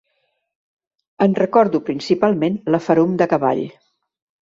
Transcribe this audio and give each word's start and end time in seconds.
En 1.27 1.37
recordo 1.41 1.83
principalment 1.91 2.59
la 2.77 2.83
ferum 2.89 3.17
de 3.23 3.33
cavall 3.37 3.67